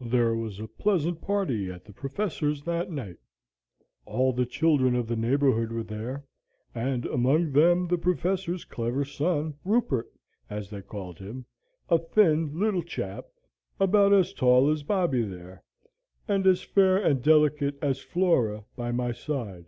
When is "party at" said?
1.20-1.84